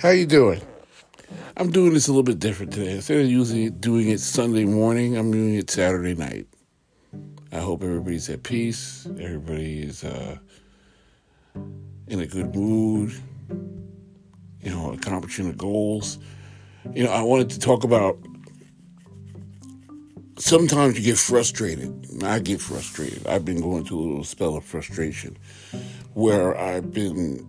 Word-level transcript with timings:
How 0.00 0.08
you 0.08 0.24
doing? 0.24 0.62
I'm 1.58 1.70
doing 1.70 1.92
this 1.92 2.08
a 2.08 2.10
little 2.10 2.22
bit 2.22 2.38
different 2.38 2.72
today. 2.72 2.92
Instead 2.92 3.18
of 3.18 3.26
usually 3.30 3.68
doing 3.68 4.08
it 4.08 4.20
Sunday 4.20 4.64
morning, 4.64 5.14
I'm 5.14 5.30
doing 5.30 5.56
it 5.56 5.68
Saturday 5.68 6.14
night. 6.14 6.46
I 7.52 7.58
hope 7.58 7.82
everybody's 7.82 8.30
at 8.30 8.42
peace. 8.42 9.06
Everybody 9.20 9.82
is 9.82 10.02
uh, 10.02 10.38
in 12.06 12.18
a 12.18 12.26
good 12.26 12.56
mood. 12.56 13.12
You 14.62 14.70
know, 14.70 14.94
accomplishing 14.94 15.48
the 15.50 15.54
goals. 15.54 16.18
You 16.94 17.04
know, 17.04 17.10
I 17.10 17.20
wanted 17.20 17.50
to 17.50 17.58
talk 17.58 17.84
about. 17.84 18.16
Sometimes 20.38 20.98
you 20.98 21.04
get 21.04 21.18
frustrated. 21.18 22.24
I 22.24 22.38
get 22.38 22.62
frustrated. 22.62 23.26
I've 23.26 23.44
been 23.44 23.60
going 23.60 23.84
through 23.84 23.98
a 23.98 24.06
little 24.08 24.24
spell 24.24 24.56
of 24.56 24.64
frustration 24.64 25.36
where 26.14 26.56
I've 26.56 26.90
been 26.90 27.46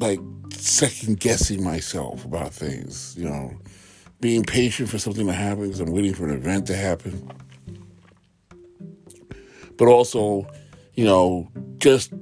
like 0.00 0.18
second 0.64 1.20
guessing 1.20 1.62
myself 1.62 2.24
about 2.24 2.52
things, 2.52 3.14
you 3.18 3.24
know, 3.28 3.52
being 4.20 4.42
patient 4.42 4.88
for 4.88 4.98
something 4.98 5.26
to 5.26 5.32
happen 5.32 5.64
because 5.64 5.80
I'm 5.80 5.92
waiting 5.92 6.14
for 6.14 6.24
an 6.26 6.34
event 6.34 6.66
to 6.68 6.76
happen. 6.76 7.30
But 9.76 9.88
also, 9.88 10.46
you 10.94 11.04
know, 11.04 11.50
just 11.76 12.14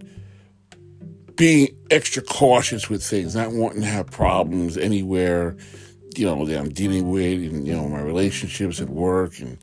being 1.37 1.69
extra 1.91 2.23
cautious 2.23 2.91
with 2.91 3.05
things, 3.05 3.37
not 3.37 3.53
wanting 3.53 3.83
to 3.83 3.87
have 3.87 4.11
problems 4.11 4.77
anywhere, 4.77 5.57
you 6.17 6.27
know, 6.27 6.45
that 6.45 6.59
I'm 6.59 6.71
dealing 6.71 7.11
with, 7.11 7.41
and, 7.45 7.67
you 7.67 7.75
know, 7.75 7.89
my 7.89 8.01
relationships 8.01 8.81
at 8.81 8.89
work. 8.89 9.39
And 9.39 9.57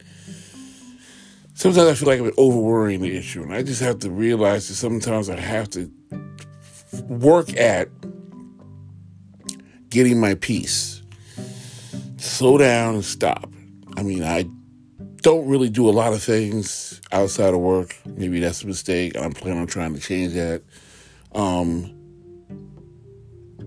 sometimes 1.53 1.89
I 1.89 1.93
feel 1.95 2.07
like 2.07 2.21
I'm 2.21 2.31
over 2.37 2.59
worrying 2.59 3.01
the 3.01 3.17
issue. 3.17 3.43
And 3.43 3.53
I 3.53 3.61
just 3.61 3.81
have 3.81 3.99
to 3.99 4.09
realize 4.09 4.70
that 4.70 4.75
sometimes 4.75 5.29
I 5.29 5.37
have 5.37 5.70
to 5.71 5.91
work 7.07 7.55
at 7.57 7.89
getting 9.90 10.20
my 10.20 10.35
peace. 10.35 11.01
Slow 12.18 12.57
down 12.57 12.95
and 12.95 13.05
stop. 13.05 13.49
I 13.98 14.04
mean, 14.04 14.23
I 14.23 14.45
don't 15.21 15.48
really 15.48 15.70
do 15.70 15.90
a 15.90 15.91
lot 15.91 16.13
of 16.13 16.23
things 16.23 17.01
outside 17.12 17.54
of 17.54 17.59
work. 17.59 17.95
Maybe 18.05 18.40
that's 18.40 18.63
a 18.63 18.67
mistake. 18.67 19.17
I'm 19.17 19.34
planning 19.34 19.62
on 19.62 19.67
trying 19.67 19.93
to 19.93 19.99
change 19.99 20.34
that. 20.34 20.63
Um, 21.34 21.93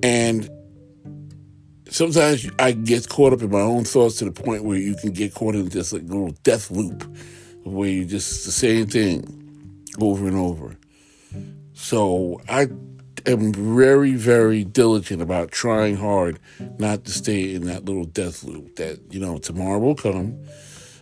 and 0.03 0.49
sometimes 1.89 2.49
I 2.59 2.73
get 2.73 3.09
caught 3.09 3.33
up 3.33 3.43
in 3.43 3.51
my 3.51 3.61
own 3.61 3.85
thoughts 3.85 4.17
to 4.17 4.25
the 4.25 4.33
point 4.33 4.65
where 4.65 4.79
you 4.79 4.95
can 4.97 5.13
get 5.13 5.35
caught 5.35 5.55
in 5.55 5.69
this 5.69 5.93
like 5.93 6.03
little 6.05 6.33
death 6.43 6.71
loop 6.71 7.05
where 7.65 7.89
you 7.89 8.05
just 8.05 8.45
the 8.45 8.53
same 8.53 8.87
thing 8.87 9.85
over 10.01 10.27
and 10.27 10.37
over. 10.37 10.77
So 11.75 12.41
I 12.49 12.69
am 13.27 13.53
very, 13.53 14.15
very 14.15 14.65
diligent 14.65 15.23
about 15.23 15.51
trying 15.51 15.97
hard 15.97 16.39
not 16.79 17.05
to 17.05 17.11
stay 17.11 17.55
in 17.55 17.67
that 17.67 17.85
little 17.85 18.05
death 18.05 18.45
loop. 18.45 18.77
That, 18.77 19.01
you 19.11 19.21
know, 19.21 19.39
tomorrow 19.39 19.79
will 19.79 19.95
come, 19.95 20.39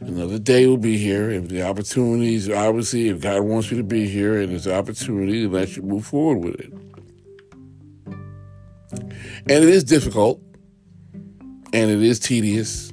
another 0.00 0.38
day 0.38 0.66
will 0.66 0.76
be 0.76 0.96
here. 0.96 1.30
If 1.30 1.48
the 1.48 1.62
opportunities, 1.62 2.48
obviously, 2.48 3.08
if 3.08 3.20
God 3.20 3.42
wants 3.42 3.70
you 3.70 3.76
to 3.76 3.84
be 3.84 4.08
here 4.08 4.40
and 4.40 4.50
there's 4.50 4.66
opportunity, 4.66 5.46
let 5.46 5.76
you 5.76 5.82
move 5.82 6.06
forward 6.06 6.44
with 6.44 6.60
it. 6.60 6.72
And 8.92 9.64
it 9.64 9.68
is 9.68 9.84
difficult 9.84 10.40
and 11.72 11.90
it 11.90 12.02
is 12.02 12.18
tedious. 12.18 12.92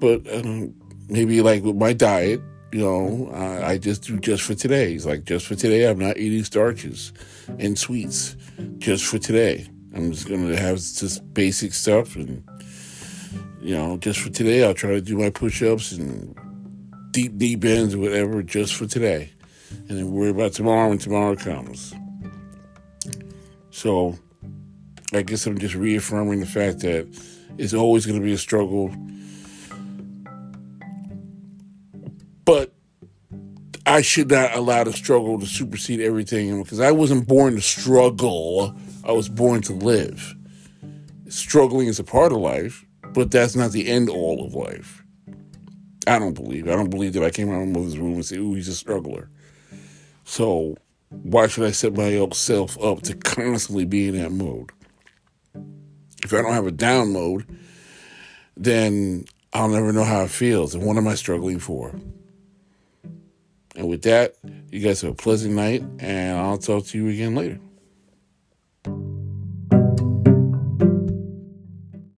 But 0.00 0.22
um, 0.32 0.74
maybe 1.08 1.40
like 1.42 1.62
with 1.62 1.76
my 1.76 1.92
diet, 1.92 2.40
you 2.74 2.80
know, 2.80 3.30
I, 3.32 3.74
I 3.74 3.78
just 3.78 4.02
do 4.02 4.18
just 4.18 4.42
for 4.42 4.56
today. 4.56 4.90
He's 4.90 5.06
like, 5.06 5.22
just 5.22 5.46
for 5.46 5.54
today, 5.54 5.88
I'm 5.88 6.00
not 6.00 6.16
eating 6.16 6.42
starches 6.42 7.12
and 7.60 7.78
sweets. 7.78 8.34
Just 8.78 9.06
for 9.06 9.16
today, 9.16 9.68
I'm 9.94 10.10
just 10.10 10.28
gonna 10.28 10.58
have 10.58 10.78
just 10.78 11.32
basic 11.32 11.72
stuff, 11.72 12.16
and 12.16 12.42
you 13.60 13.76
know, 13.76 13.96
just 13.98 14.18
for 14.18 14.30
today, 14.30 14.64
I'll 14.64 14.74
try 14.74 14.90
to 14.90 15.00
do 15.00 15.16
my 15.16 15.30
push-ups 15.30 15.92
and 15.92 16.36
deep 17.12 17.34
knee 17.34 17.54
bends 17.54 17.94
or 17.94 17.98
whatever, 17.98 18.42
just 18.42 18.74
for 18.74 18.86
today, 18.86 19.30
and 19.70 19.96
then 19.96 20.10
worry 20.10 20.30
about 20.30 20.52
tomorrow 20.52 20.88
when 20.88 20.98
tomorrow 20.98 21.36
comes. 21.36 21.94
So, 23.70 24.18
I 25.12 25.22
guess 25.22 25.46
I'm 25.46 25.58
just 25.58 25.76
reaffirming 25.76 26.40
the 26.40 26.46
fact 26.46 26.80
that 26.80 27.06
it's 27.56 27.72
always 27.72 28.04
to 28.04 28.20
be 28.20 28.32
a 28.32 28.36
struggle 28.38 28.92
I 33.94 34.00
should 34.00 34.28
not 34.28 34.56
allow 34.56 34.82
the 34.82 34.92
struggle 34.92 35.38
to 35.38 35.46
supersede 35.46 36.00
everything 36.00 36.60
because 36.60 36.80
I 36.80 36.90
wasn't 36.90 37.28
born 37.28 37.54
to 37.54 37.60
struggle. 37.60 38.74
I 39.04 39.12
was 39.12 39.28
born 39.28 39.62
to 39.62 39.72
live. 39.72 40.34
Struggling 41.28 41.86
is 41.86 42.00
a 42.00 42.04
part 42.04 42.32
of 42.32 42.38
life, 42.38 42.84
but 43.12 43.30
that's 43.30 43.54
not 43.54 43.70
the 43.70 43.86
end 43.86 44.10
all 44.10 44.44
of 44.44 44.52
life. 44.52 45.04
I 46.08 46.18
don't 46.18 46.34
believe. 46.34 46.66
I 46.66 46.72
don't 46.72 46.90
believe 46.90 47.12
that 47.12 47.22
I 47.22 47.30
came 47.30 47.48
out 47.52 47.62
of 47.62 47.68
my 47.68 47.78
mother's 47.78 47.96
room 47.96 48.14
and 48.14 48.26
say, 48.26 48.36
"Ooh, 48.36 48.54
he's 48.54 48.66
a 48.66 48.74
struggler." 48.74 49.30
So 50.24 50.76
why 51.10 51.46
should 51.46 51.62
I 51.62 51.70
set 51.70 51.94
myself 51.94 52.76
up 52.82 53.02
to 53.02 53.14
constantly 53.14 53.84
be 53.84 54.08
in 54.08 54.16
that 54.16 54.32
mode? 54.32 54.72
If 56.24 56.34
I 56.34 56.42
don't 56.42 56.52
have 56.52 56.66
a 56.66 56.72
down 56.72 57.12
mode, 57.12 57.46
then 58.56 59.26
I'll 59.52 59.68
never 59.68 59.92
know 59.92 60.02
how 60.02 60.24
it 60.24 60.30
feels. 60.30 60.74
And 60.74 60.82
what 60.82 60.96
am 60.96 61.06
I 61.06 61.14
struggling 61.14 61.60
for? 61.60 61.94
And 63.76 63.88
with 63.88 64.02
that, 64.02 64.36
you 64.70 64.80
guys 64.80 65.00
have 65.00 65.12
a 65.12 65.14
pleasant 65.14 65.54
night, 65.54 65.82
and 65.98 66.38
I'll 66.38 66.58
talk 66.58 66.86
to 66.86 66.98
you 66.98 67.08
again 67.08 67.34
later. 67.34 67.58